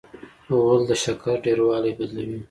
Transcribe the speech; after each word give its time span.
غول 0.63 0.81
د 0.89 0.91
شکر 1.03 1.35
ډېروالی 1.45 1.91
بدلوي. 1.99 2.39